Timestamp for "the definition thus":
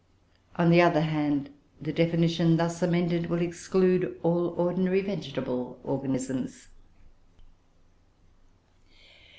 1.79-2.81